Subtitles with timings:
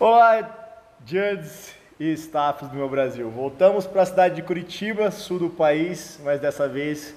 [0.00, 0.48] Olá,
[1.04, 3.28] judges e staffs do meu Brasil.
[3.28, 7.14] Voltamos para a cidade de Curitiba, sul do país, mas dessa vez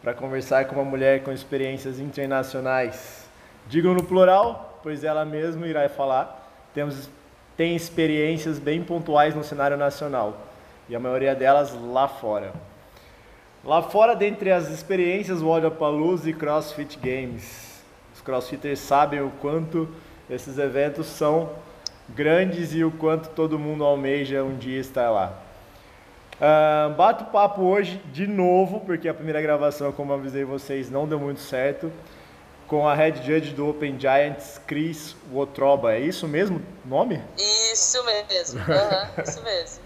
[0.00, 3.28] para conversar com uma mulher com experiências internacionais.
[3.66, 6.48] Digo no plural, pois ela mesma irá falar.
[6.72, 7.10] Temos
[7.56, 10.36] tem experiências bem pontuais no cenário nacional
[10.88, 12.52] e a maioria delas lá fora.
[13.64, 17.82] Lá fora, dentre as experiências, Wodapalooza e CrossFit Games.
[18.14, 19.88] Os crossfitters sabem o quanto
[20.30, 21.50] esses eventos são
[22.14, 25.38] grandes e o quanto todo mundo almeja um dia estar lá.
[26.40, 31.20] Uh, bato papo hoje de novo, porque a primeira gravação, como avisei vocês, não deu
[31.20, 31.92] muito certo,
[32.66, 35.92] com a head judge do Open Giants, Chris Wotroba.
[35.92, 37.20] É isso mesmo nome?
[37.36, 39.82] Isso mesmo, uhum, isso mesmo.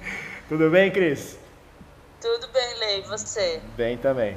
[0.48, 1.38] Tudo bem, Cris?
[2.20, 3.60] Tudo bem, Lei, você?
[3.76, 4.36] Bem também.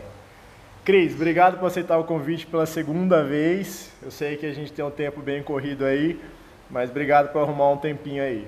[0.83, 3.91] Cris, obrigado por aceitar o convite pela segunda vez.
[4.01, 6.19] Eu sei que a gente tem um tempo bem corrido aí,
[6.69, 8.47] mas obrigado por arrumar um tempinho aí.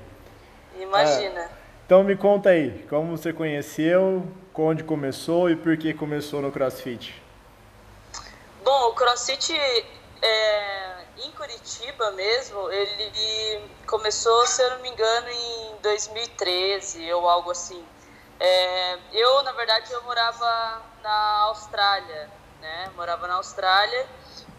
[0.78, 1.42] Imagina.
[1.42, 1.50] É,
[1.86, 7.22] então me conta aí, como você conheceu, onde começou e por que começou no CrossFit?
[8.64, 9.54] Bom, o CrossFit
[10.22, 17.52] é, em Curitiba mesmo, ele começou, se eu não me engano, em 2013 ou algo
[17.52, 17.84] assim.
[18.40, 22.30] É, eu, na verdade, eu morava na Austrália,
[22.62, 22.92] né?
[22.96, 24.06] Morava na Austrália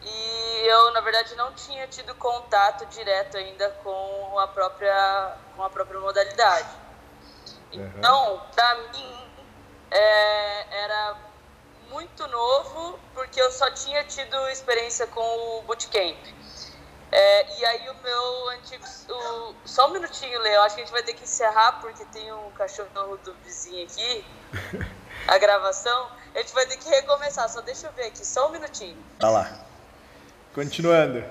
[0.03, 5.71] e eu na verdade não tinha tido contato direto ainda com a própria com a
[5.71, 6.69] própria modalidade.
[7.73, 9.31] Então para mim
[9.91, 11.17] é, era
[11.91, 16.19] muito novo porque eu só tinha tido experiência com o bootcamp.
[17.13, 20.93] É, e aí o meu antigo o, só um minutinho Leo acho que a gente
[20.93, 24.25] vai ter que encerrar porque tem um cachorro do vizinho aqui
[25.27, 26.09] a gravação.
[26.35, 28.97] A gente vai ter que recomeçar só deixa eu ver aqui só um minutinho.
[29.19, 29.70] Tá lá
[30.55, 31.25] Continuando.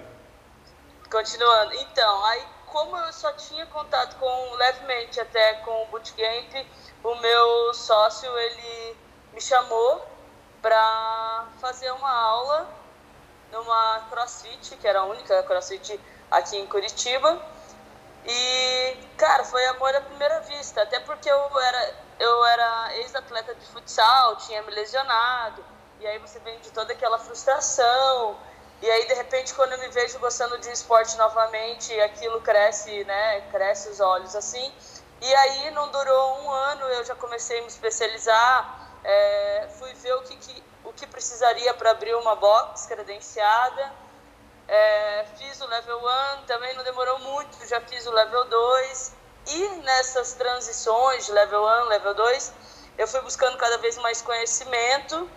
[1.10, 1.74] Continuando.
[1.76, 6.68] Então, aí como eu só tinha contato com levemente até com o bootcamp,
[7.04, 8.98] o meu sócio ele
[9.34, 10.06] me chamou
[10.62, 12.70] para fazer uma aula
[13.52, 16.00] numa CrossFit, que era a única CrossFit
[16.30, 17.42] aqui em Curitiba.
[18.26, 23.66] E, cara, foi amor à primeira vista, até porque eu era, eu era ex-atleta de
[23.68, 25.64] futsal, tinha me lesionado,
[26.00, 28.38] e aí você vem de toda aquela frustração,
[28.82, 33.04] e aí, de repente, quando eu me vejo gostando de um esporte novamente, aquilo cresce,
[33.04, 33.42] né?
[33.52, 34.74] Cresce os olhos assim.
[35.22, 40.14] E aí, não durou um ano, eu já comecei a me especializar, é, fui ver
[40.14, 43.92] o que, que o que precisaria para abrir uma box credenciada.
[44.68, 46.00] É, fiz o level
[46.40, 49.14] 1, também não demorou muito, já fiz o level 2.
[49.48, 52.54] E nessas transições de level 1, level 2,
[52.98, 55.30] eu fui buscando cada vez mais conhecimento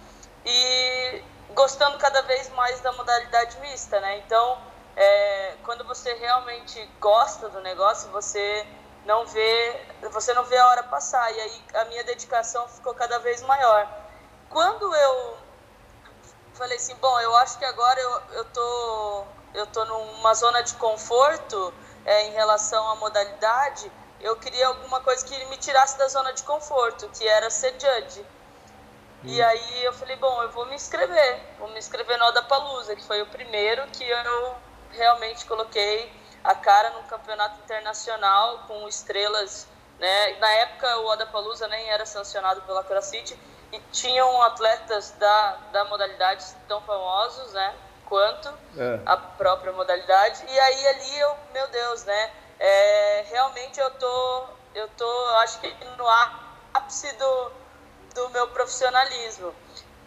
[0.45, 1.23] e
[1.55, 4.19] gostando cada vez mais da modalidade mista, né?
[4.19, 4.59] Então,
[4.97, 8.67] é, quando você realmente gosta do negócio, você
[9.05, 13.19] não vê, você não vê a hora passar e aí a minha dedicação ficou cada
[13.19, 13.89] vez maior.
[14.49, 15.37] Quando eu
[16.55, 20.75] falei assim, bom, eu acho que agora eu, eu tô eu tô numa zona de
[20.75, 21.75] conforto
[22.05, 26.43] é, em relação à modalidade, eu queria alguma coisa que me tirasse da zona de
[26.45, 28.25] conforto, que era ser judge.
[29.25, 29.47] E hum.
[29.47, 33.23] aí eu falei, bom, eu vou me inscrever, vou me inscrever no Odapalusa, que foi
[33.23, 34.57] o primeiro que eu
[34.91, 36.13] realmente coloquei
[36.43, 39.69] a cara num campeonato internacional com estrelas,
[39.99, 40.39] né?
[40.39, 43.39] Na época o Odapalusa nem era sancionado pela CrossFit
[43.73, 47.75] e tinham atletas da, da modalidade tão famosos, né?
[48.07, 49.01] Quanto é.
[49.07, 50.45] a própria modalidade.
[50.47, 52.31] E aí ali eu, meu Deus, né?
[52.59, 54.45] É, realmente eu tô,
[54.75, 56.07] eu tô, acho que no
[56.75, 57.53] ápice do
[58.15, 59.55] do meu profissionalismo.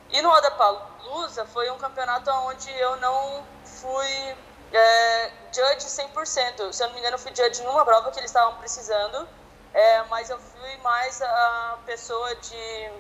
[0.09, 4.35] E no Odapalooza foi um campeonato onde eu não fui
[4.71, 6.73] é, judge 100%.
[6.73, 9.27] Se eu não me engano, eu fui judge numa prova que eles estavam precisando,
[9.73, 12.91] é, mas eu fui mais a pessoa de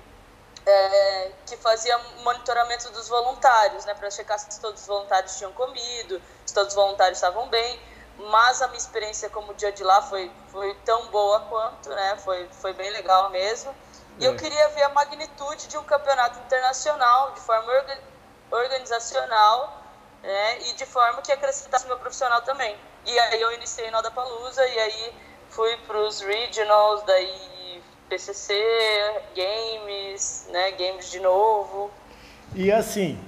[0.65, 6.21] é, que fazia monitoramento dos voluntários, né, para checar se todos os voluntários tinham comido,
[6.45, 7.79] se todos os voluntários estavam bem.
[8.17, 12.73] Mas a minha experiência como judge lá foi, foi tão boa quanto, né, foi, foi
[12.73, 13.75] bem legal mesmo.
[14.19, 14.27] E é.
[14.27, 17.71] eu queria ver a magnitude de um campeonato internacional, de forma
[18.51, 19.83] organizacional,
[20.23, 22.75] né, e de forma que acrescentasse meu profissional também.
[23.05, 25.13] E aí eu iniciei no Palusa e aí
[25.49, 28.53] fui para os regionals, daí PCC,
[29.35, 31.91] games, né, games de novo.
[32.53, 33.19] E assim,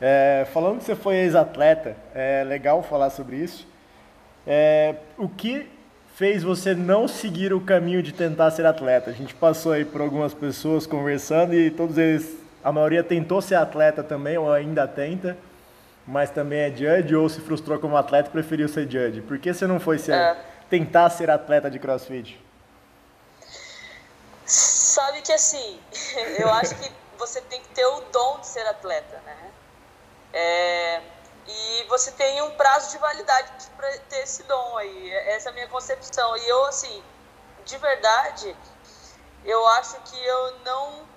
[0.00, 3.66] é, falando que você foi ex-atleta, é legal falar sobre isso.
[4.46, 5.70] É, o que
[6.20, 9.08] fez você não seguir o caminho de tentar ser atleta?
[9.08, 13.54] A gente passou aí por algumas pessoas conversando e todos eles, a maioria tentou ser
[13.54, 15.34] atleta também ou ainda tenta,
[16.06, 19.22] mas também é judge ou se frustrou como atleta e preferiu ser judge.
[19.22, 20.36] Por que você não foi ser, é.
[20.68, 22.38] tentar ser atleta de crossfit?
[24.44, 25.78] Sabe que assim,
[26.38, 29.36] eu acho que você tem que ter o dom de ser atleta, né?
[30.34, 31.00] É,
[31.50, 35.12] e você tem um prazo de validade para ter esse dom aí.
[35.28, 36.36] Essa é a minha concepção.
[36.36, 37.02] E eu, assim,
[37.64, 38.56] de verdade,
[39.44, 41.08] eu acho que eu não.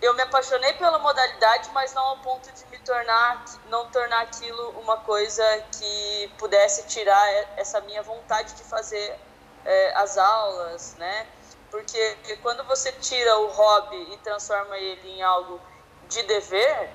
[0.00, 4.70] Eu me apaixonei pela modalidade, mas não ao ponto de me tornar, não tornar aquilo
[4.78, 5.44] uma coisa
[5.76, 9.18] que pudesse tirar essa minha vontade de fazer
[9.64, 11.26] é, as aulas, né?
[11.68, 15.60] Porque quando você tira o hobby e transforma ele em algo
[16.08, 16.90] de dever,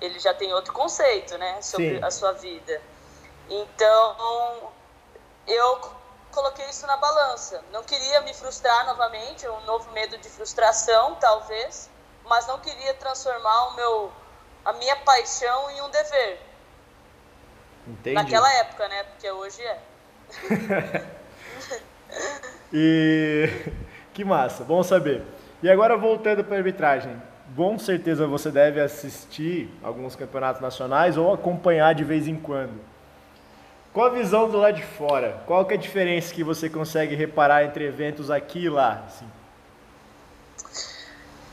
[0.00, 2.04] ele já tem outro conceito, né, sobre Sim.
[2.04, 2.80] a sua vida.
[3.48, 4.72] Então,
[5.46, 5.80] eu
[6.30, 7.62] coloquei isso na balança.
[7.72, 11.90] Não queria me frustrar novamente, um novo medo de frustração, talvez,
[12.24, 14.12] mas não queria transformar o meu
[14.64, 16.40] a minha paixão em um dever.
[17.86, 18.14] Entendi.
[18.14, 19.02] Naquela época, né?
[19.04, 19.80] Porque hoje é.
[22.72, 23.48] e
[24.12, 25.24] que massa, bom saber.
[25.62, 27.20] E agora voltando para a arbitragem,
[27.56, 32.80] com certeza você deve assistir alguns campeonatos nacionais ou acompanhar de vez em quando.
[33.92, 35.42] Qual a visão do lado de fora?
[35.46, 39.02] Qual que é a diferença que você consegue reparar entre eventos aqui e lá?
[39.06, 39.28] Assim?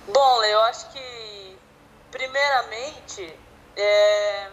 [0.07, 1.57] Bom, eu acho que
[2.11, 3.33] primeiramente
[3.75, 4.47] é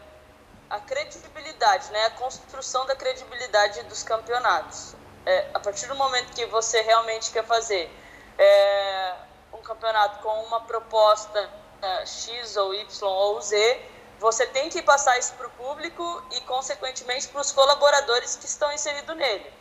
[0.71, 2.07] a credibilidade, né?
[2.07, 4.95] A construção da credibilidade dos campeonatos.
[5.27, 7.91] É, a partir do momento que você realmente quer fazer
[8.39, 9.15] é,
[9.53, 11.51] um campeonato com uma proposta
[11.81, 13.81] é, X ou Y ou Z,
[14.19, 18.73] você tem que passar isso para o público e, consequentemente, para os colaboradores que estão
[18.73, 19.53] inseridos nele.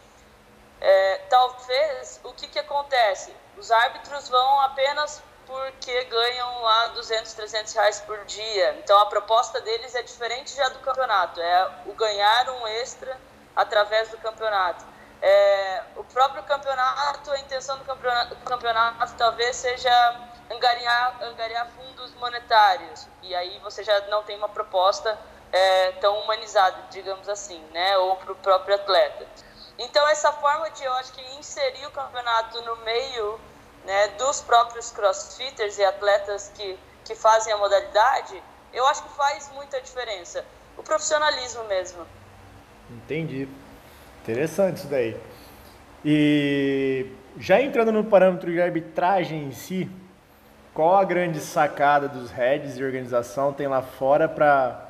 [0.79, 3.33] É, talvez, o que, que acontece?
[3.57, 8.79] Os árbitros vão apenas porque ganham lá 200, 300 reais por dia.
[8.83, 11.41] Então, a proposta deles é diferente já do campeonato.
[11.41, 13.19] É o ganhar um extra
[13.55, 14.85] através do campeonato.
[15.21, 20.19] É, o próprio campeonato, a intenção do campeonato, campeonato talvez seja
[20.49, 23.07] angariar, angariar fundos monetários.
[23.21, 25.17] E aí você já não tem uma proposta
[25.51, 27.97] é, tão humanizada, digamos assim, né?
[27.97, 29.27] ou para o próprio atleta.
[29.77, 33.39] Então, essa forma de, eu acho que inserir o campeonato no meio
[33.85, 38.41] né, dos próprios crossfitters e atletas que, que fazem a modalidade,
[38.73, 40.45] eu acho que faz muita diferença.
[40.77, 42.07] O profissionalismo mesmo.
[42.89, 43.47] Entendi.
[44.21, 45.19] Interessante isso daí.
[46.05, 47.07] E
[47.37, 49.89] já entrando no parâmetro de arbitragem em si,
[50.73, 54.89] qual a grande sacada dos heads de organização tem lá fora para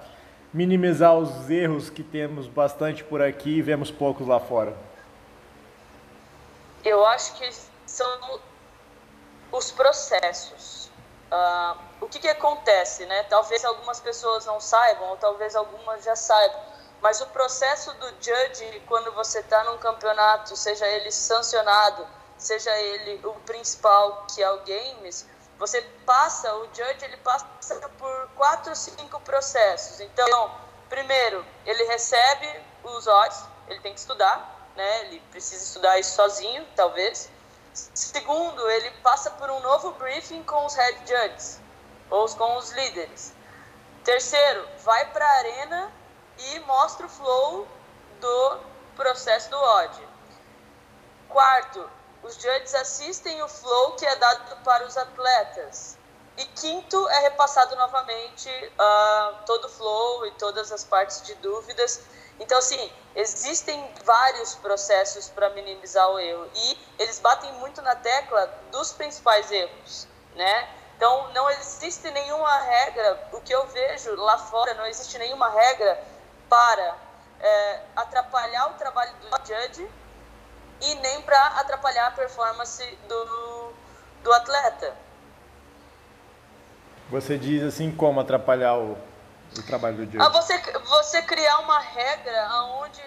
[0.53, 4.75] minimizar os erros que temos bastante por aqui e vemos poucos lá fora?
[6.83, 7.49] Eu acho que
[7.85, 8.39] são
[9.51, 10.89] os processos.
[11.31, 13.23] Uh, o que, que acontece, né?
[13.23, 16.70] Talvez algumas pessoas não saibam, ou talvez algumas já saibam
[17.01, 22.07] mas o processo do judge, quando você está num campeonato, seja ele sancionado,
[22.37, 25.25] seja ele o principal, que é o games,
[25.57, 27.45] você passa, o judge ele passa
[27.97, 29.99] por quatro, cinco processos.
[29.99, 30.51] Então,
[30.89, 32.47] primeiro, ele recebe
[32.83, 35.01] os odds, ele tem que estudar, né?
[35.01, 37.29] Ele precisa estudar isso sozinho, talvez.
[37.73, 41.59] Segundo, ele passa por um novo briefing com os head judges
[42.09, 43.33] ou com os líderes.
[44.03, 46.00] Terceiro, vai para a arena
[46.49, 47.67] e mostra o flow
[48.19, 48.59] do
[48.95, 50.07] processo do odd.
[51.29, 51.89] Quarto,
[52.23, 55.97] os judges assistem o flow que é dado para os atletas.
[56.37, 62.01] E quinto, é repassado novamente uh, todo o flow e todas as partes de dúvidas.
[62.39, 66.49] Então, assim, existem vários processos para minimizar o erro.
[66.55, 70.69] E eles batem muito na tecla dos principais erros, né?
[70.95, 75.99] Então, não existe nenhuma regra, o que eu vejo lá fora, não existe nenhuma regra
[76.51, 76.97] para
[77.39, 79.89] é, atrapalhar o trabalho do judge
[80.81, 83.73] e nem para atrapalhar a performance do,
[84.21, 84.93] do atleta.
[87.09, 88.97] Você diz assim como atrapalhar o,
[89.57, 90.17] o trabalho do judge?
[90.19, 92.49] Ah, você, você criar uma regra
[92.81, 93.01] onde,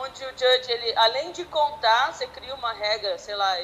[0.00, 3.54] onde o judge, ele, além de contar, você cria uma regra, sei lá,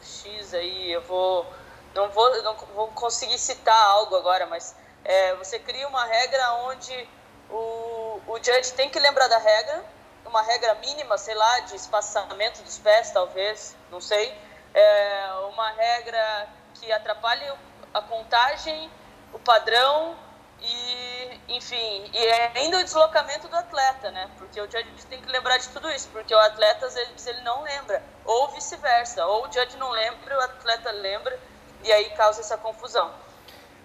[0.00, 1.52] X aí, eu vou.
[1.96, 7.08] Não vou, não vou conseguir citar algo agora, mas é, você cria uma regra onde
[7.50, 9.84] o, o judge tem que lembrar da regra,
[10.26, 14.32] uma regra mínima, sei lá, de espaçamento dos pés, talvez, não sei.
[14.72, 17.44] É uma regra que atrapalhe
[17.92, 18.90] a contagem,
[19.32, 20.16] o padrão
[20.62, 22.18] e, enfim, e
[22.56, 24.30] ainda o deslocamento do atleta, né?
[24.38, 27.40] Porque o judge tem que lembrar de tudo isso, porque o atleta às vezes ele
[27.40, 31.38] não lembra, ou vice-versa, ou o judge não lembra, o atleta lembra
[31.82, 33.10] e aí causa essa confusão.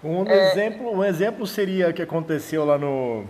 [0.03, 0.51] Um é...
[0.51, 3.25] exemplo, um exemplo seria o que aconteceu lá no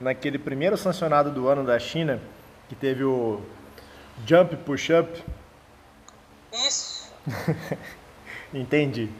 [0.00, 2.20] naquele primeiro sancionado do ano da China,
[2.68, 3.40] que teve o,
[4.26, 5.24] Jump, push-up?
[6.52, 7.12] Isso.
[8.52, 9.10] Entendi.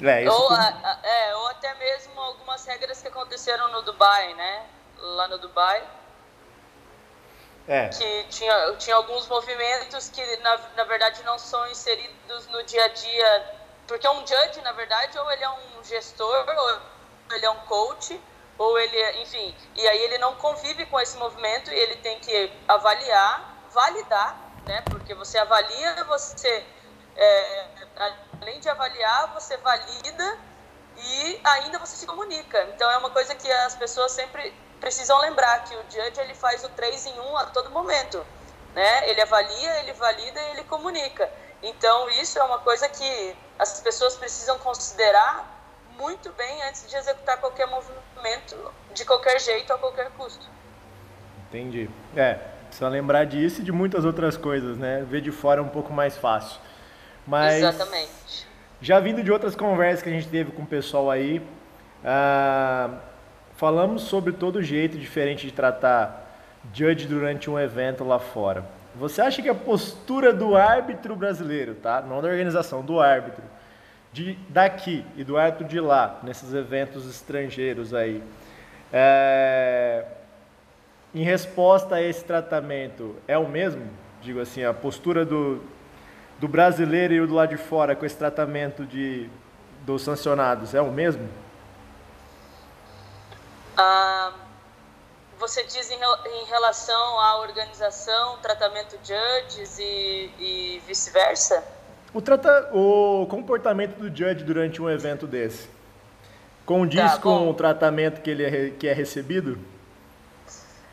[0.00, 4.66] É, ou, a, é, ou até mesmo algumas regras que aconteceram no Dubai, né?
[4.98, 5.82] Lá no Dubai.
[7.66, 7.88] É.
[7.88, 12.88] Que tinha, tinha alguns movimentos que, na, na verdade, não são inseridos no dia a
[12.88, 13.54] dia.
[13.86, 18.20] Porque um judge, na verdade, ou ele é um gestor, ou ele é um coach,
[18.58, 19.54] ou ele, é, enfim.
[19.76, 24.36] E aí ele não convive com esse movimento e ele tem que avaliar, validar,
[24.66, 24.82] né?
[24.90, 26.66] Porque você avalia, você
[27.16, 27.66] é,
[28.40, 30.38] além de avaliar, você valida
[30.96, 32.62] e ainda você se comunica.
[32.74, 36.64] Então é uma coisa que as pessoas sempre precisam lembrar que o judge ele faz
[36.64, 38.24] o 3 em 1 a todo momento,
[38.74, 39.08] né?
[39.08, 41.30] Ele avalia, ele valida e ele comunica.
[41.62, 45.57] Então isso é uma coisa que as pessoas precisam considerar
[45.98, 48.56] muito bem antes de executar qualquer movimento
[48.94, 50.48] de qualquer jeito a qualquer custo.
[51.48, 51.90] Entendi.
[52.16, 52.34] É,
[52.66, 55.04] precisa lembrar disso e de muitas outras coisas, né?
[55.08, 56.60] Ver de fora é um pouco mais fácil.
[57.26, 58.46] Mas Exatamente.
[58.80, 61.42] Já vindo de outras conversas que a gente teve com o pessoal aí,
[62.04, 62.90] ah,
[63.56, 66.26] falamos sobre todo o jeito diferente de tratar
[66.72, 68.64] judge durante um evento lá fora.
[68.94, 72.00] Você acha que a postura do árbitro brasileiro, tá?
[72.00, 73.42] Não da organização, do árbitro,
[74.12, 78.22] de daqui e do árbitro de lá, nesses eventos estrangeiros aí,
[78.92, 80.04] é,
[81.14, 83.88] em resposta a esse tratamento, é o mesmo?
[84.20, 85.62] Digo assim, a postura do,
[86.38, 89.28] do brasileiro e o do lado de fora com esse tratamento de,
[89.82, 91.28] dos sancionados é o mesmo?
[93.76, 94.32] Ah,
[95.38, 101.77] você diz em, em, relação à organização, tratamento de judges e, e vice-versa?
[102.12, 105.68] O, trata, o comportamento do judge durante um evento desse
[106.64, 109.58] condiz tá, com o tratamento que ele é, que é recebido?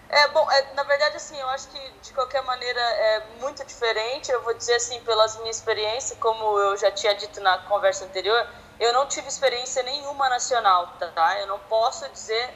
[0.08, 4.32] É, bom, é, na verdade, assim, eu acho que de qualquer maneira é muito diferente.
[4.32, 8.48] Eu vou dizer assim, pelas minhas experiências, como eu já tinha dito na conversa anterior,
[8.80, 11.40] eu não tive experiência nenhuma nacional, tá?
[11.42, 12.54] Eu não posso dizer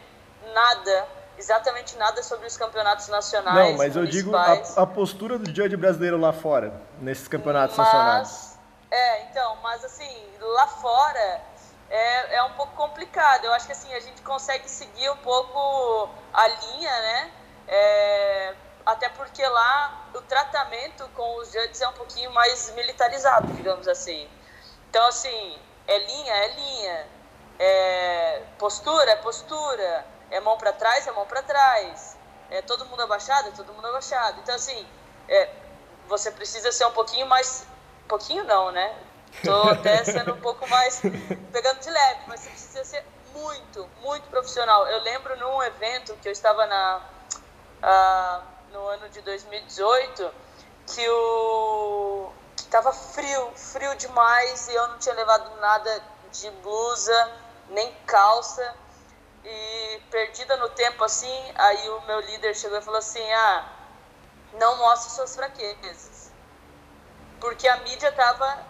[0.54, 1.08] nada,
[1.40, 3.70] exatamente nada sobre os campeonatos nacionais.
[3.70, 7.88] Não, mas eu digo a, a, postura do judge brasileiro lá fora, nesses campeonatos mas,
[7.88, 8.60] nacionais.
[8.92, 11.42] É, então, mas assim, lá fora
[11.90, 13.46] é, é um pouco complicado.
[13.46, 17.32] Eu acho que assim, a gente consegue seguir um pouco a linha, né?
[17.68, 18.56] É,
[18.86, 24.28] até porque lá o tratamento com os judges é um pouquinho mais militarizado, digamos assim.
[24.90, 27.08] Então, assim, é linha, é linha.
[27.62, 30.06] É postura, é postura.
[30.32, 32.18] É mão para trás, é mão para trás.
[32.50, 34.40] É todo mundo abaixado, é todo mundo abaixado.
[34.42, 34.88] Então, assim,
[35.28, 35.50] é,
[36.08, 37.66] você precisa ser um pouquinho mais.
[38.08, 38.96] Pouquinho não, né?
[39.44, 41.02] Tô até sendo um pouco mais.
[41.52, 44.88] pegando de leve, mas você precisa ser muito, muito profissional.
[44.88, 47.02] Eu lembro num evento que eu estava na
[47.82, 50.32] ah, no ano de 2018
[50.88, 57.32] que o que tava frio, frio demais e eu não tinha levado nada de blusa,
[57.70, 58.76] nem calça
[59.44, 63.66] e perdida no tempo assim, aí o meu líder chegou e falou assim: "Ah,
[64.54, 66.32] não mostre suas fraquezas".
[67.40, 68.66] Porque a mídia tava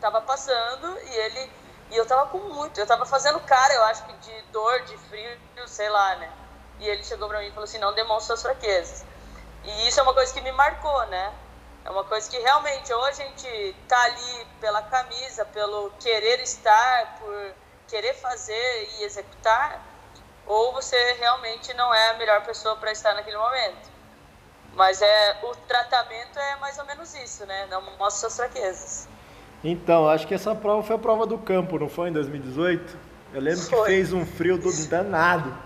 [0.00, 1.50] tava passando e ele
[1.90, 4.96] e eu tava com muito, eu tava fazendo cara, eu acho que de dor, de
[4.96, 6.32] frio, sei lá, né?
[6.80, 9.04] E ele chegou para mim e falou assim: não demonstre suas fraquezas.
[9.64, 11.32] E isso é uma coisa que me marcou, né?
[11.84, 17.18] É uma coisa que realmente, ou a gente tá ali pela camisa, pelo querer estar,
[17.18, 17.54] por
[17.88, 19.91] querer fazer e executar,
[20.52, 23.90] ou você realmente não é a melhor pessoa para estar naquele momento.
[24.74, 27.66] Mas é o tratamento é mais ou menos isso, né?
[27.70, 29.08] Não mostra suas fraquezas.
[29.64, 32.96] Então, acho que essa prova foi a prova do campo, não foi em 2018?
[33.32, 33.78] Eu lembro foi.
[33.78, 35.56] que fez um frio do danado.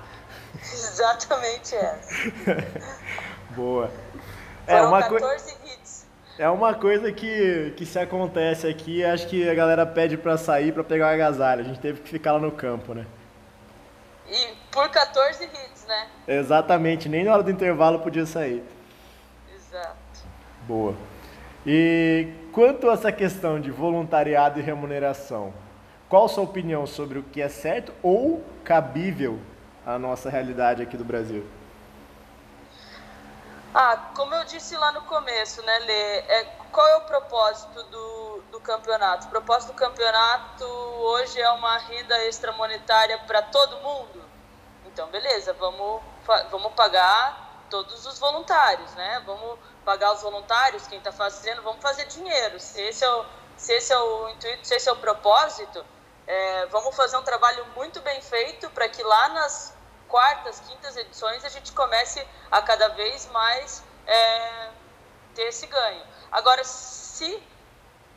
[0.61, 2.15] Exatamente essa.
[3.51, 3.91] Boa.
[4.67, 6.07] É uma 14 hits.
[6.39, 10.73] É uma coisa que, que se acontece aqui, acho que a galera pede para sair
[10.73, 11.63] para pegar o agasalho.
[11.63, 13.07] A gente teve que ficar lá no campo, né?
[14.29, 16.09] E por 14 hits, né?
[16.27, 18.63] Exatamente, nem na hora do intervalo podia sair.
[19.55, 19.97] Exato.
[20.67, 20.95] Boa.
[21.65, 25.53] E quanto a essa questão de voluntariado e remuneração,
[26.09, 29.39] qual a sua opinião sobre o que é certo ou cabível
[29.85, 31.45] a nossa realidade aqui do Brasil?
[33.79, 36.19] Ah, como eu disse lá no começo, né, Lê?
[36.21, 39.27] É, qual é o propósito do, do campeonato?
[39.27, 44.25] O propósito do campeonato hoje é uma renda extramonetária para todo mundo?
[44.87, 46.01] Então, beleza, vamos,
[46.51, 49.23] vamos pagar todos os voluntários, né?
[49.27, 52.59] Vamos pagar os voluntários, quem está fazendo, vamos fazer dinheiro.
[52.59, 53.27] Se esse é o,
[53.59, 55.85] se esse é o intuito, se esse é o propósito,
[56.27, 59.76] é, vamos fazer um trabalho muito bem feito para que lá nas
[60.17, 64.71] quartas, quintas edições, a gente comece a cada vez mais é,
[65.35, 66.03] ter esse ganho.
[66.33, 67.43] Agora, se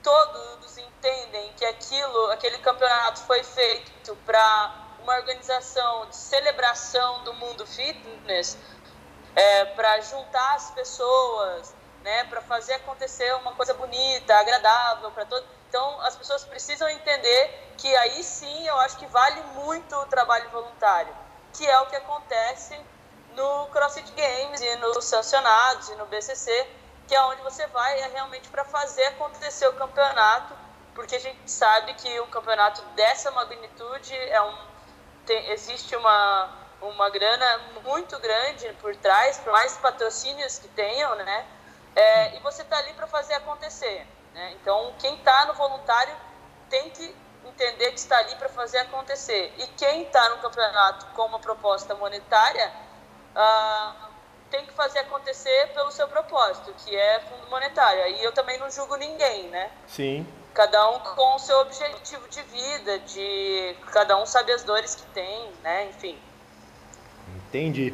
[0.01, 7.68] todos entendem que aquilo, aquele campeonato foi feito para uma organização de celebração do mundo
[7.68, 8.58] fitness,
[9.36, 15.46] é, para juntar as pessoas, né, para fazer acontecer uma coisa bonita, agradável para todos.
[15.68, 20.50] Então, as pessoas precisam entender que aí sim eu acho que vale muito o trabalho
[20.50, 21.13] voluntário,
[21.60, 22.80] que é o que acontece
[23.36, 26.66] no CrossFit Games e nos sancionados e no BCC,
[27.06, 30.54] que é onde você vai é realmente para fazer acontecer o campeonato,
[30.96, 34.58] porque a gente sabe que um campeonato dessa magnitude é um
[35.25, 41.46] tem, existe uma uma grana muito grande por trás, por mais patrocínios que tenham, né?
[41.94, 44.08] É, e você está ali para fazer acontecer.
[44.34, 44.54] Né?
[44.54, 46.16] Então, quem está no voluntário
[46.70, 47.13] tem que
[47.46, 49.53] entender que está ali para fazer acontecer.
[49.58, 52.72] E quem está no campeonato com uma proposta monetária
[53.36, 54.10] ah,
[54.50, 58.03] tem que fazer acontecer pelo seu propósito, que é fundo monetário.
[58.03, 59.69] Aí eu também não julgo ninguém, né?
[59.88, 60.25] Sim.
[60.53, 65.05] Cada um com o seu objetivo de vida, de cada um sabe as dores que
[65.13, 65.88] tem, né?
[65.89, 66.17] Enfim.
[67.36, 67.93] Entendi.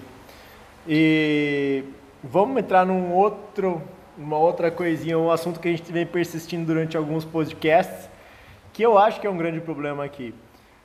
[0.87, 1.83] E
[2.23, 3.81] vamos entrar num outro,
[4.17, 8.09] uma outra coisinha, um assunto que a gente vem persistindo durante alguns podcasts,
[8.75, 10.35] que eu acho que é um grande problema aqui.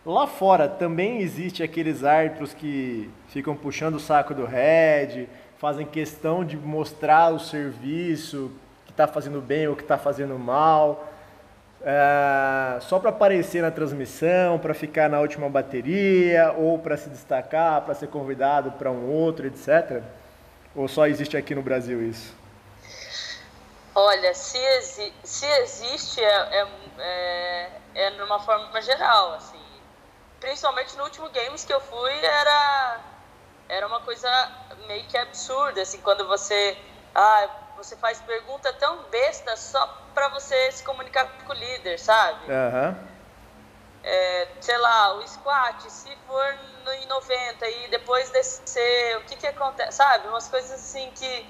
[0.06, 5.26] Lá fora também existe aqueles árbitros que ficam puxando o saco do Red,
[5.59, 8.52] fazem questão de mostrar o serviço,
[8.87, 11.04] que está fazendo bem ou que está fazendo mal,
[11.82, 17.82] é, só para aparecer na transmissão, para ficar na última bateria, ou para se destacar,
[17.82, 20.00] para ser convidado para um outro, etc.
[20.76, 22.38] Ou só existe aqui no Brasil isso?
[23.92, 26.66] Olha, se, exi se existe, é,
[27.00, 29.70] é, é, numa forma geral, assim
[30.40, 33.00] principalmente no último Games que eu fui, era,
[33.68, 34.28] era uma coisa
[34.87, 36.76] meio que absurda, assim, quando você,
[37.14, 42.47] ah, você faz pergunta tão besta só para você se comunicar com o líder, sabe?
[42.47, 43.10] Uhum.
[44.02, 49.36] É, sei lá, o squat, se for no, em 90 e depois descer, o que
[49.36, 50.26] que acontece, sabe?
[50.28, 51.47] Umas coisas assim que...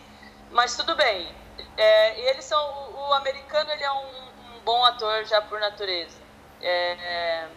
[0.51, 1.33] Mas tudo bem.
[1.77, 2.61] É, e eles são...
[2.91, 6.20] O, o, americano, ele é um, um bom ator já por natureza.
[6.62, 7.49] É,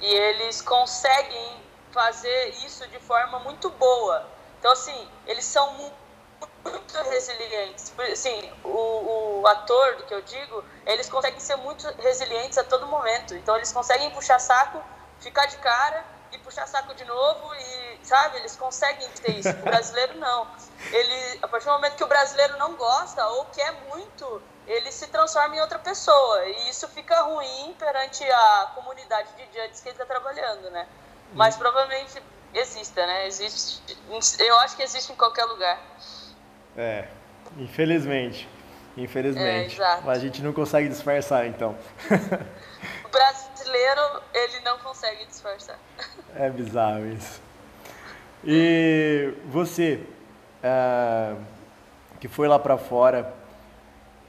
[0.00, 4.26] e eles conseguem fazer isso de forma muito boa.
[4.58, 5.94] Então, assim, eles são muito
[7.10, 7.92] resilientes.
[8.12, 12.86] Assim, o, o ator, do que eu digo, eles conseguem ser muito resilientes a todo
[12.86, 13.34] momento.
[13.34, 14.82] Então, eles conseguem puxar saco,
[15.20, 19.50] ficar de cara e puxar saco de novo e, sabe, eles conseguem ter isso.
[19.50, 20.48] O brasileiro não.
[20.90, 25.06] Ele, a partir do momento que o brasileiro não gosta ou quer muito ele se
[25.08, 26.44] transforma em outra pessoa.
[26.46, 30.86] E isso fica ruim perante a comunidade de judges que ele está trabalhando, né?
[31.32, 32.22] Mas provavelmente
[32.52, 33.26] exista, né?
[33.26, 33.82] Existe.
[34.38, 35.80] Eu acho que existe em qualquer lugar.
[36.76, 37.08] É,
[37.58, 38.48] infelizmente.
[38.96, 39.80] Infelizmente.
[39.82, 41.76] É, Mas a gente não consegue disfarçar, então.
[43.04, 45.78] o brasileiro, ele não consegue disfarçar.
[46.36, 47.40] É bizarro isso.
[48.44, 50.00] E você,
[50.62, 51.42] uh,
[52.20, 53.32] que foi lá para fora,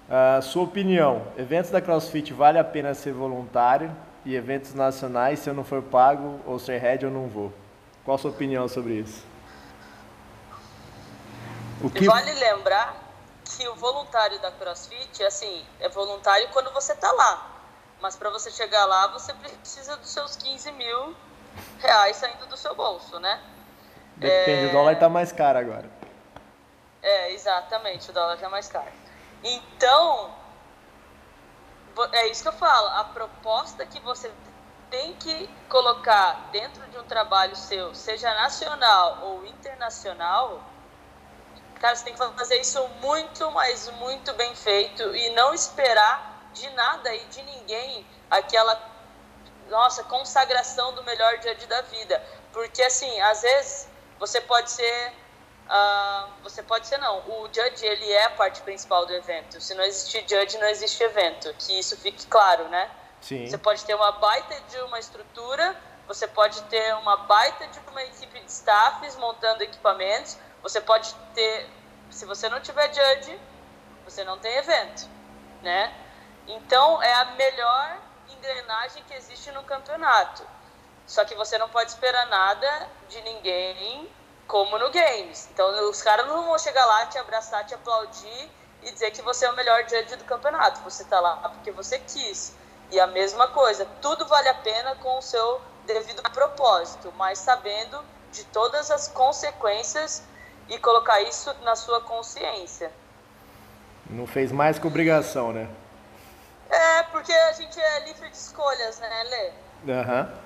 [0.07, 5.49] Uh, sua opinião, eventos da CrossFit vale a pena ser voluntário e eventos nacionais, se
[5.49, 7.51] eu não for pago ou ser head, eu não vou.
[8.03, 9.25] Qual a sua opinião sobre isso?
[11.83, 12.05] O que...
[12.05, 12.95] Vale lembrar
[13.43, 17.51] que o voluntário da CrossFit, assim, é voluntário quando você está lá.
[17.99, 21.15] Mas para você chegar lá, você precisa dos seus 15 mil
[21.79, 23.41] reais saindo do seu bolso, né?
[24.15, 24.69] Depende, é...
[24.69, 25.89] o dólar está mais caro agora.
[27.01, 29.04] É, exatamente, o dólar está mais caro.
[29.47, 30.33] Então,
[32.13, 32.87] é isso que eu falo.
[32.99, 34.31] A proposta que você
[34.89, 40.63] tem que colocar dentro de um trabalho seu, seja nacional ou internacional,
[41.79, 46.67] cara, você tem que fazer isso muito, mas muito bem feito e não esperar de
[46.71, 48.81] nada e de ninguém aquela
[49.69, 55.13] nossa consagração do melhor dia da vida, porque assim, às vezes você pode ser
[55.65, 57.19] Uh, você pode ser não.
[57.27, 59.59] O judge ele é a parte principal do evento.
[59.59, 61.53] Se não existir judge, não existe evento.
[61.57, 62.89] Que isso fique claro, né?
[63.19, 63.47] Sim.
[63.47, 65.75] Você pode ter uma baita de uma estrutura,
[66.07, 70.37] você pode ter uma baita de uma equipe de staffs montando equipamentos.
[70.61, 71.67] Você pode ter,
[72.11, 73.39] se você não tiver judge,
[74.03, 75.09] você não tem evento,
[75.63, 75.91] né?
[76.47, 77.97] Então é a melhor
[78.29, 80.45] engrenagem que existe no campeonato.
[81.07, 84.09] Só que você não pode esperar nada de ninguém
[84.47, 85.49] como no games.
[85.53, 88.51] Então os caras não vão chegar lá, te abraçar, te aplaudir
[88.83, 90.81] e dizer que você é o melhor judge do campeonato.
[90.81, 92.53] Você está lá porque você quis.
[92.91, 97.99] E a mesma coisa, tudo vale a pena com o seu devido propósito, mas sabendo
[98.31, 100.23] de todas as consequências
[100.69, 102.91] e colocar isso na sua consciência.
[104.09, 105.67] Não fez mais que obrigação, né?
[106.69, 109.93] É, porque a gente é livre de escolhas, né, Lê?
[109.93, 110.21] Aham.
[110.21, 110.44] Uhum.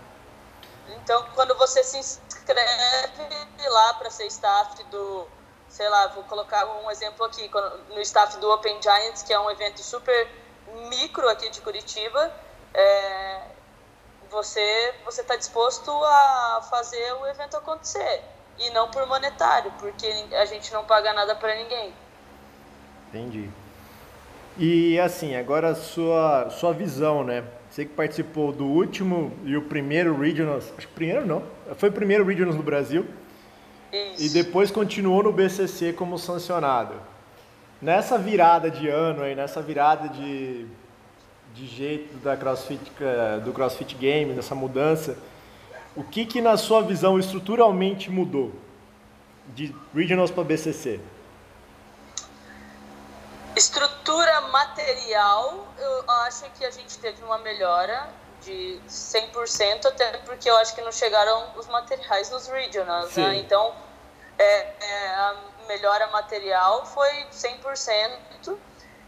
[0.98, 5.28] Então, quando você se inscreve lá para ser staff do,
[5.68, 7.50] sei lá, vou colocar um exemplo aqui,
[7.90, 10.28] no staff do Open Giants, que é um evento super
[10.90, 12.32] micro aqui de Curitiba,
[12.74, 13.42] é,
[14.30, 18.24] você você está disposto a fazer o evento acontecer
[18.60, 21.94] e não por monetário, porque a gente não paga nada para ninguém.
[23.08, 23.50] Entendi.
[24.58, 27.44] E assim, agora a sua sua visão, né?
[27.80, 31.42] Você que participou do último e o primeiro Regionals, acho que primeiro não,
[31.78, 33.06] foi o primeiro Regionals no Brasil.
[33.94, 34.22] Isso.
[34.22, 36.96] E depois continuou no BCC como sancionado.
[37.82, 40.66] Nessa virada de ano aí, nessa virada de,
[41.56, 42.92] de jeito da CrossFit,
[43.46, 45.18] do CrossFit Games, nessa mudança,
[45.96, 48.52] o que que na sua visão estruturalmente mudou
[49.56, 51.00] de Regionals para BCC?
[53.56, 58.10] Estrutura material, eu acho que a gente teve uma melhora
[58.42, 63.36] de 100%, até porque eu acho que não chegaram os materiais nos regionals, né?
[63.36, 63.74] Então,
[64.38, 65.36] é, é, a
[65.68, 68.58] melhora material foi 100%.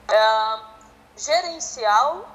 [0.09, 0.59] É,
[1.15, 2.27] gerencial,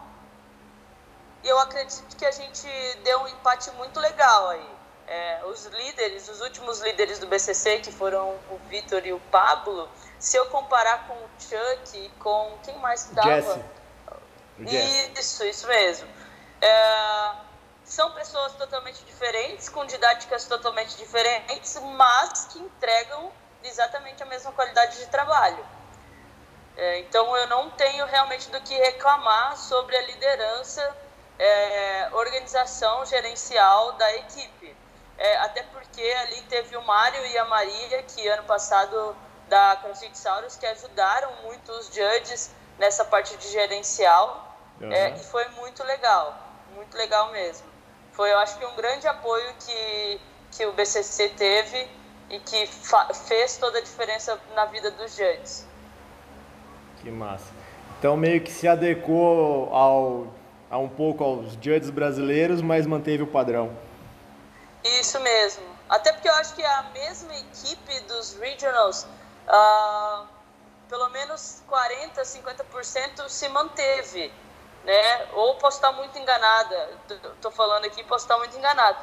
[1.45, 2.66] eu acredito que a gente
[3.05, 4.77] deu um empate muito legal aí.
[5.07, 9.88] É, os líderes, os últimos líderes do BCC, que foram o Vitor e o Pablo,
[10.19, 13.31] se eu comparar com o Chuck e com quem mais estava?
[13.31, 15.12] Jesse.
[15.19, 16.09] Isso, isso mesmo.
[16.61, 17.33] É,
[17.85, 23.31] são pessoas totalmente diferentes, com didáticas totalmente diferentes, mas que entregam
[23.62, 25.64] exatamente a mesma qualidade de trabalho.
[26.77, 30.97] É, então eu não tenho realmente do que reclamar sobre a liderança,
[31.38, 34.77] é, organização gerencial da equipe.
[35.18, 39.16] É, até porque ali teve o Mário e a Maria, que ano passado
[39.48, 44.92] da CrossFit Saurus que ajudaram muito os judges nessa parte de gerencial uhum.
[44.92, 46.37] é, e foi muito legal,
[46.74, 47.66] muito legal mesmo.
[48.12, 50.20] Foi, eu acho que um grande apoio que,
[50.52, 51.88] que o BCC teve
[52.31, 52.66] e que
[53.26, 55.66] fez toda a diferença na vida dos judges.
[57.02, 57.52] Que massa.
[57.98, 60.26] Então meio que se adequou ao,
[60.70, 63.76] a um pouco aos judges brasileiros, mas manteve o padrão.
[65.01, 65.64] Isso mesmo.
[65.88, 69.07] Até porque eu acho que a mesma equipe dos regionals
[69.46, 70.27] uh,
[70.88, 74.33] pelo menos 40%, 50% se manteve.
[74.85, 75.29] Né?
[75.33, 76.90] Ou posso estar muito enganada,
[77.35, 78.96] estou falando aqui, posso estar muito enganada.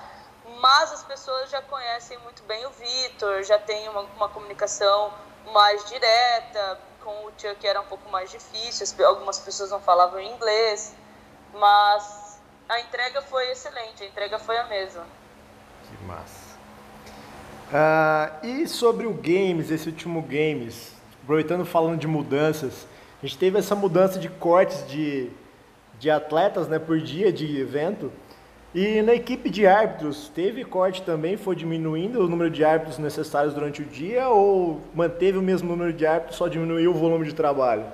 [0.59, 5.13] Mas as pessoas já conhecem muito bem o Vitor, já tem uma, uma comunicação
[5.51, 10.95] mais direta, com o Chuck era um pouco mais difícil, algumas pessoas não falavam inglês,
[11.53, 15.05] mas a entrega foi excelente, a entrega foi a mesma.
[17.73, 20.91] Uh, e sobre o Games, esse último Games,
[21.23, 22.85] aproveitando falando de mudanças,
[23.21, 25.29] a gente teve essa mudança de cortes de,
[25.97, 28.11] de atletas né, por dia de evento.
[28.75, 31.37] E na equipe de árbitros, teve corte também?
[31.37, 35.93] Foi diminuindo o número de árbitros necessários durante o dia ou manteve o mesmo número
[35.93, 37.85] de árbitros, só diminuiu o volume de trabalho?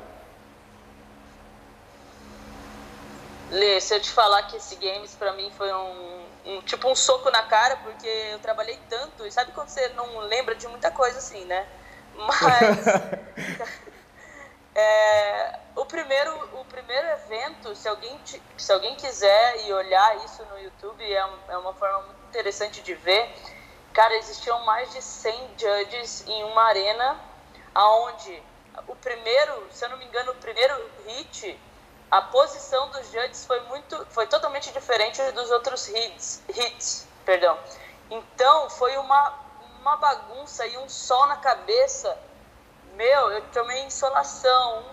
[3.52, 6.96] Lê, se eu te falar que esse Games para mim foi um um, tipo um
[6.96, 10.90] soco na cara, porque eu trabalhei tanto, e sabe quando você não lembra de muita
[10.90, 11.68] coisa assim, né?
[12.16, 12.88] Mas
[14.76, 18.20] é, o, primeiro, o primeiro evento, se alguém,
[18.58, 22.96] se alguém quiser e olhar isso no YouTube, é, é uma forma muito interessante de
[22.96, 23.32] ver.
[23.94, 27.20] Cara, existiam mais de 100 judges em uma arena,
[27.74, 28.44] aonde
[28.88, 31.60] o primeiro, se eu não me engano, o primeiro hit
[32.12, 37.58] a posição dos judges foi muito foi totalmente diferente dos outros hits hits perdão.
[38.10, 39.34] Então foi uma
[39.82, 42.18] uma bagunça e um sol na cabeça.
[42.96, 44.84] Meu eu tomei insolação.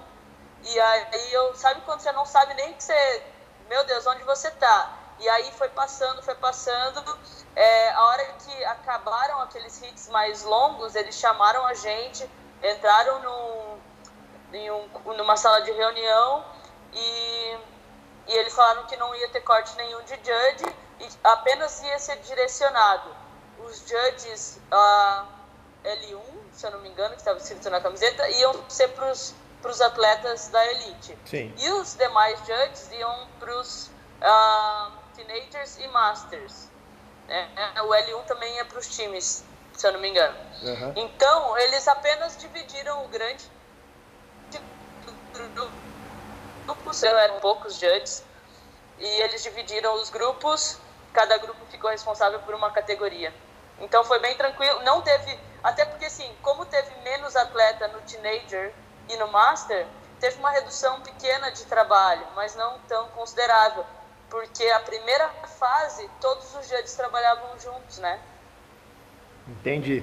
[0.63, 3.23] E aí eu sabe quando você não sabe nem que você
[3.69, 4.93] meu Deus onde você tá?
[5.19, 7.19] E aí foi passando foi passando.
[7.55, 12.29] É, a hora que acabaram aqueles hits mais longos eles chamaram a gente
[12.63, 13.79] entraram num,
[14.53, 16.45] em um, numa sala de reunião
[16.97, 17.59] e,
[18.29, 22.17] e eles falaram que não ia ter corte nenhum de judge e apenas ia ser
[22.21, 23.15] direcionado.
[23.59, 25.27] Os judges uh,
[25.85, 29.81] L1, se eu não me engano, que estava escrito na camiseta, iam ser para os
[29.81, 31.19] atletas da elite.
[31.27, 31.55] Sim.
[31.59, 33.91] E os demais judges iam para os
[34.23, 36.69] uh, teenagers e masters.
[37.29, 37.49] Né?
[37.83, 40.37] O L1 também é para os times, se eu não me engano.
[40.63, 40.93] Uhum.
[40.97, 43.45] Então, eles apenas dividiram o grande
[46.67, 48.25] grupos, eram poucos judges,
[48.99, 50.79] e eles dividiram os grupos,
[51.13, 53.33] cada grupo ficou responsável por uma categoria.
[53.81, 58.73] Então foi bem tranquilo, não teve, até porque assim, como teve menos atleta no teenager
[59.09, 59.87] e no master,
[60.19, 63.85] teve uma redução pequena de trabalho, mas não tão considerável,
[64.31, 68.19] porque a primeira fase todos os judges trabalhavam juntos, né?
[69.47, 70.03] Entendi.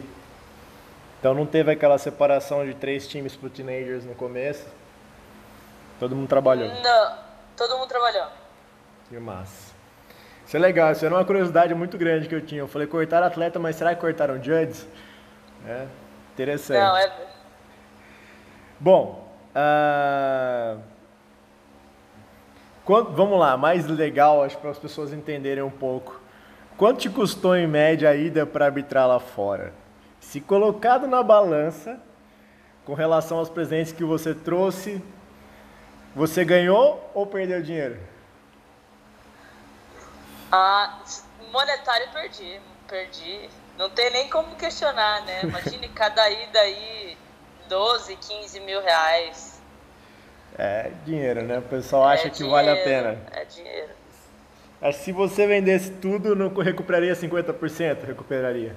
[1.19, 4.65] Então não teve aquela separação de três times para teenagers no começo?
[6.03, 6.67] Todo mundo trabalhou?
[6.67, 7.17] Não,
[7.55, 8.27] todo mundo trabalhou.
[9.07, 9.73] Que massa.
[10.45, 12.59] Isso é legal, isso era uma curiosidade muito grande que eu tinha.
[12.59, 14.85] Eu falei, cortaram atleta, mas será que cortaram judges?
[15.65, 15.87] É,
[16.33, 16.83] interessante.
[16.83, 17.09] Não, é...
[18.77, 20.81] Bom, uh...
[22.83, 26.19] Quanto, vamos lá, mais legal, acho para as pessoas entenderem um pouco.
[26.75, 29.71] Quanto te custou em média a ida para arbitrar lá fora?
[30.19, 31.97] Se colocado na balança,
[32.83, 35.01] com relação aos presentes que você trouxe,
[36.15, 37.99] você ganhou ou perdeu dinheiro?
[40.52, 40.99] Ah,
[41.52, 43.49] monetário perdi, perdi.
[43.78, 45.41] Não tem nem como questionar, né?
[45.43, 47.17] Imagine cada ida aí
[47.67, 49.60] 12, 15 mil reais.
[50.58, 51.58] É dinheiro, né?
[51.58, 53.19] O pessoal acha é que dinheiro, vale a pena.
[53.32, 53.89] É dinheiro.
[54.80, 58.06] Mas se você vendesse tudo, não recuperaria 50%?
[58.06, 58.76] Recuperaria.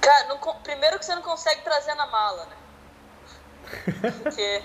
[0.00, 2.56] Cara, não, primeiro que você não consegue trazer na mala, né?
[4.22, 4.62] Porque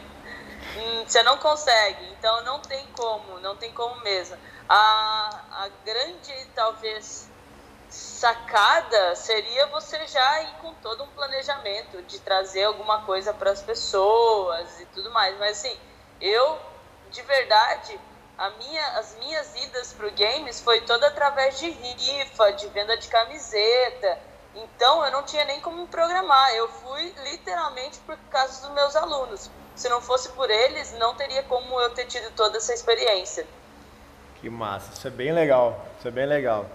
[1.07, 4.37] você não consegue, então não tem como, não tem como mesmo.
[4.67, 7.29] A, a grande, talvez,
[7.89, 13.61] sacada seria você já ir com todo um planejamento de trazer alguma coisa para as
[13.61, 15.37] pessoas e tudo mais.
[15.37, 15.79] Mas assim,
[16.19, 16.59] eu
[17.09, 17.99] de verdade,
[18.57, 23.07] minha, as minhas idas para o games foi toda através de rifa, de venda de
[23.07, 24.19] camiseta.
[24.53, 26.53] Então eu não tinha nem como programar.
[26.53, 29.49] Eu fui literalmente por causa dos meus alunos.
[29.75, 33.45] Se não fosse por eles, não teria como eu ter tido toda essa experiência.
[34.39, 35.85] Que massa, isso é bem legal.
[35.97, 36.65] Isso é bem legal.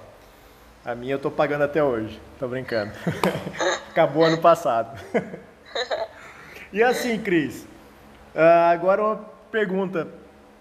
[0.85, 2.21] A minha eu tô pagando até hoje.
[2.39, 2.93] Tô brincando.
[3.91, 4.99] Acabou ano passado.
[6.73, 7.65] e assim, Cris,
[8.35, 9.17] uh, agora uma
[9.51, 10.09] pergunta.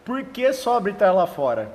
[0.06, 1.71] Por que só arbitrar lá fora?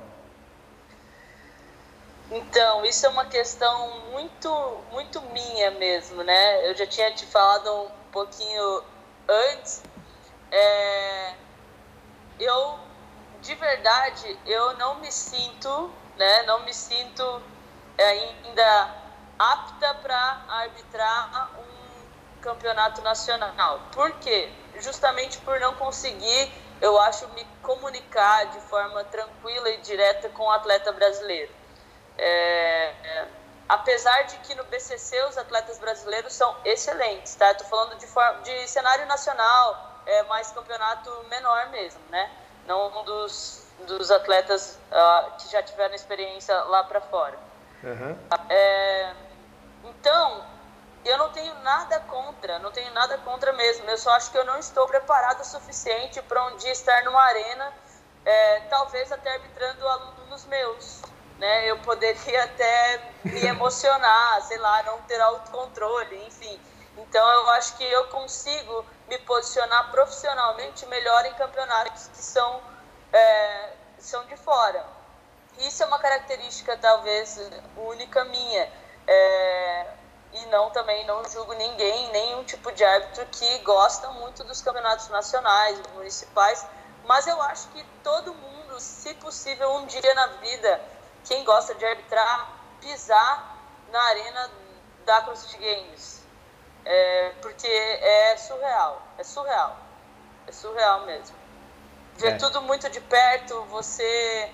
[2.31, 6.69] Então, isso é uma questão muito, muito minha mesmo, né?
[6.69, 8.83] Eu já tinha te falado um pouquinho
[9.27, 9.83] antes.
[10.51, 11.33] É...
[12.39, 12.79] Eu,
[13.41, 16.43] de verdade, eu não me sinto, né?
[16.43, 17.41] Não me sinto
[17.97, 18.93] ainda
[19.39, 23.81] apta para arbitrar um campeonato nacional.
[23.91, 24.51] Por quê?
[24.79, 30.51] Justamente por não conseguir, eu acho, me comunicar de forma tranquila e direta com o
[30.51, 31.51] atleta brasileiro.
[32.17, 33.27] É, é,
[33.67, 37.51] apesar de que no BCC os atletas brasileiros são excelentes, tá?
[37.51, 38.07] Estou falando de,
[38.43, 42.29] de cenário nacional, é, mais campeonato menor mesmo, né?
[42.67, 47.37] Não dos, dos atletas uh, que já tiveram experiência lá para fora.
[47.83, 48.17] Uhum.
[48.49, 49.13] É,
[49.83, 50.43] então,
[51.05, 53.87] eu não tenho nada contra, não tenho nada contra mesmo.
[53.89, 57.21] Eu só acho que eu não estou preparado o suficiente para um dia estar numa
[57.21, 57.71] arena,
[58.25, 61.01] é, talvez até arbitrando alunos meus.
[61.37, 61.69] Né?
[61.69, 66.59] Eu poderia até me emocionar, sei lá, não ter autocontrole, enfim.
[66.97, 72.61] Então eu acho que eu consigo me posicionar profissionalmente melhor em campeonatos que são,
[73.13, 74.85] é, são de fora.
[75.59, 77.39] Isso é uma característica talvez
[77.77, 78.71] única minha.
[79.07, 79.87] É,
[80.35, 85.07] e não também não julgo ninguém, nenhum tipo de árbitro que gosta muito dos campeonatos
[85.07, 86.65] nacionais, municipais,
[87.05, 90.81] mas eu acho que todo mundo, se possível, um dia na vida,
[91.23, 93.57] quem gosta de arbitrar, pisar
[93.91, 94.51] na arena
[95.05, 96.24] da CrossFit Games.
[96.85, 99.77] É, porque é surreal, é surreal,
[100.47, 101.35] é surreal mesmo.
[102.17, 102.37] Ver é.
[102.37, 104.53] tudo muito de perto, você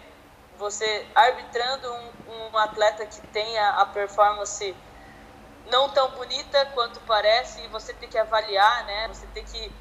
[0.57, 4.75] você arbitrando um, um atleta que tenha a performance
[5.65, 9.07] não tão bonita quanto parece, e você tem que avaliar, né?
[9.07, 9.71] Você tem que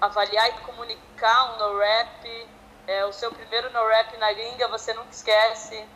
[0.00, 2.50] avaliar e comunicar um no-rap.
[2.86, 5.88] É, o seu primeiro no-rap na gringa, você nunca esquece.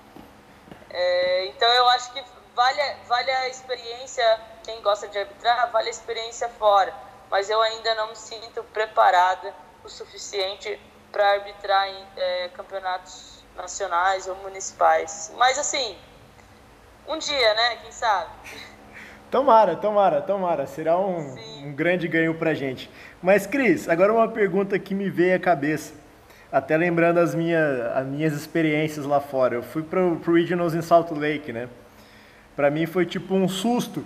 [0.90, 2.24] É, então eu acho que
[2.55, 6.92] vale, vale a experiência, quem gosta de arbitrar, vale a experiência fora.
[7.31, 10.81] Mas eu ainda não me sinto preparada o suficiente
[11.12, 15.33] para arbitrar em é, campeonatos nacionais ou municipais.
[15.37, 15.96] Mas assim,
[17.09, 17.77] um dia, né?
[17.83, 18.31] Quem sabe?
[19.31, 20.66] Tomara, tomara, tomara.
[20.66, 22.90] Será um, um grande ganho pra gente.
[23.23, 25.94] Mas, Cris, agora uma pergunta que me veio à cabeça.
[26.51, 29.55] Até lembrando as, minha, as minhas experiências lá fora.
[29.55, 31.68] Eu fui pro, pro Regionals em Salt Lake, né?
[32.57, 34.05] Pra mim foi tipo um susto.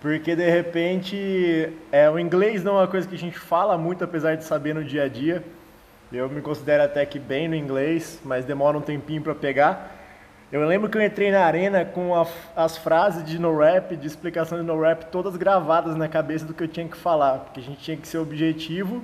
[0.00, 4.04] Porque de repente é, o inglês não é uma coisa que a gente fala muito,
[4.04, 5.42] apesar de saber no dia a dia.
[6.12, 9.94] Eu me considero até que bem no inglês, mas demora um tempinho para pegar.
[10.50, 14.06] Eu lembro que eu entrei na arena com a, as frases de no rap, de
[14.06, 17.60] explicação de no rap, todas gravadas na cabeça do que eu tinha que falar, porque
[17.60, 19.02] a gente tinha que ser objetivo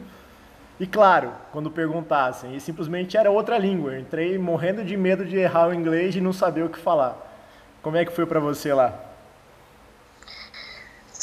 [0.79, 3.93] E claro, quando perguntassem, e simplesmente era outra língua.
[3.95, 7.17] Eu entrei morrendo de medo de errar o inglês e não saber o que falar.
[7.83, 9.04] Como é que foi para você lá?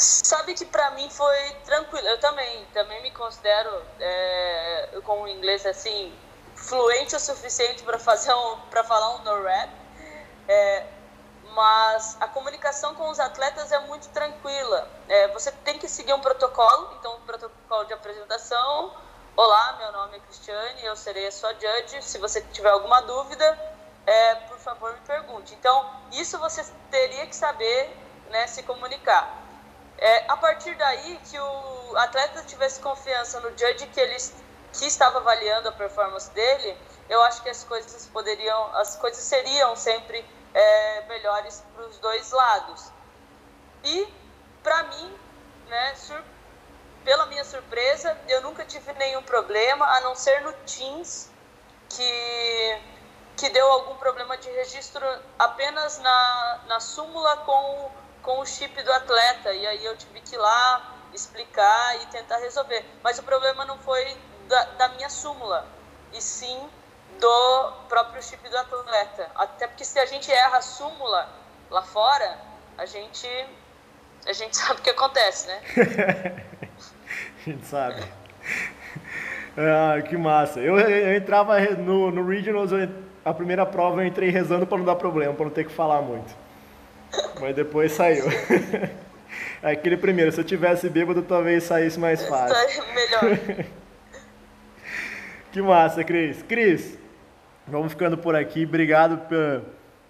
[0.02, 2.06] Sabe que para mim foi tranquilo.
[2.08, 6.12] Eu também, também me considero é, com o inglês assim
[6.56, 9.70] fluente o suficiente para fazer um, para falar um no rap.
[10.48, 10.86] É,
[11.54, 14.90] mas a comunicação com os atletas é muito tranquila.
[15.08, 18.92] É, você tem que seguir um protocolo, então um protocolo de apresentação.
[19.36, 22.02] Olá, meu nome é Cristiane, eu serei a sua judge.
[22.02, 23.56] Se você tiver alguma dúvida,
[24.04, 25.54] é, por favor me pergunte.
[25.54, 27.96] Então, isso você teria que saber
[28.30, 29.41] né, se comunicar.
[30.02, 34.16] É, a partir daí que o atleta tivesse confiança no judge que ele
[34.72, 36.76] que estava avaliando a performance dele,
[37.08, 42.32] eu acho que as coisas poderiam, as coisas seriam sempre é, melhores para os dois
[42.32, 42.90] lados.
[43.84, 44.12] E,
[44.60, 45.16] para mim,
[45.68, 45.94] né,
[47.04, 51.30] pela minha surpresa, eu nunca tive nenhum problema, a não ser no Teams,
[51.88, 52.82] que,
[53.36, 55.06] que deu algum problema de registro
[55.38, 57.90] apenas na, na súmula com,
[58.22, 59.52] com o chip do atleta.
[59.52, 62.84] E aí eu tive que ir lá explicar e tentar resolver.
[63.02, 64.16] Mas o problema não foi
[64.48, 65.66] da, da minha súmula,
[66.12, 66.58] e sim
[67.20, 69.30] do próprio chip do atleta.
[69.34, 71.28] Até porque se a gente erra a súmula
[71.70, 72.38] lá fora,
[72.76, 73.28] a gente
[74.26, 75.60] a gente sabe o que acontece, né?
[77.38, 78.02] a gente sabe.
[79.56, 80.60] Ah, que massa.
[80.60, 82.88] Eu, eu entrava no, no Regionals, eu,
[83.24, 86.00] a primeira prova eu entrei rezando para não dar problema, para não ter que falar
[86.00, 86.41] muito.
[87.42, 88.24] Mas depois saiu.
[89.62, 92.84] Aquele primeiro, se eu tivesse bêbado, talvez saísse mais fácil.
[92.94, 93.38] Melhor.
[95.52, 96.42] que massa, Cris.
[96.42, 96.98] Cris,
[97.66, 98.64] Vamos ficando por aqui.
[98.64, 99.18] Obrigado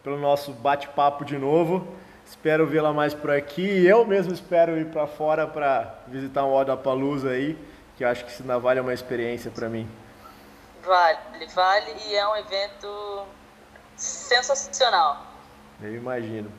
[0.02, 1.86] pelo nosso bate-papo de novo.
[2.24, 3.86] Espero vê-la mais por aqui.
[3.86, 7.58] Eu mesmo espero ir para fora para visitar um Odapalooza aí,
[7.96, 9.88] que eu acho que isso ainda vale uma experiência para mim.
[10.82, 11.18] Vale,
[11.54, 13.26] vale e é um evento
[13.96, 15.26] sensacional.
[15.80, 16.50] Eu imagino.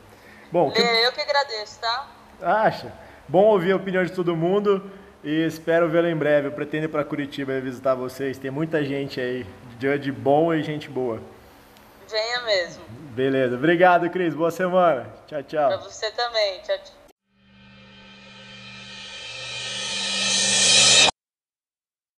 [0.54, 0.80] Bom, que...
[0.80, 2.08] eu que agradeço, tá?
[2.40, 2.94] Acha?
[3.28, 4.88] Bom ouvir a opinião de todo mundo
[5.24, 6.50] e espero vê-la em breve.
[6.50, 8.38] Eu pretendo ir para Curitiba visitar vocês.
[8.38, 9.48] Tem muita gente aí
[9.80, 11.20] Judge bom e gente boa.
[12.08, 12.84] Venha mesmo.
[13.16, 13.56] Beleza.
[13.56, 14.36] Obrigado, Cris.
[14.36, 15.08] Boa semana.
[15.26, 15.70] Tchau, tchau.
[15.70, 16.60] Pra você também.
[16.62, 17.03] Tchau, tchau.